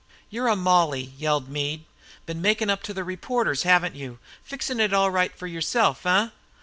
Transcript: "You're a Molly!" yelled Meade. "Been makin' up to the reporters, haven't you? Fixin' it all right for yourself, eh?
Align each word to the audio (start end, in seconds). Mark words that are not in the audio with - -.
"You're 0.31 0.47
a 0.47 0.55
Molly!" 0.55 1.13
yelled 1.19 1.47
Meade. 1.47 1.83
"Been 2.25 2.41
makin' 2.41 2.71
up 2.71 2.81
to 2.81 2.91
the 2.95 3.03
reporters, 3.03 3.61
haven't 3.61 3.93
you? 3.95 4.17
Fixin' 4.43 4.79
it 4.79 4.93
all 4.93 5.11
right 5.11 5.35
for 5.37 5.45
yourself, 5.45 6.07
eh? 6.07 6.29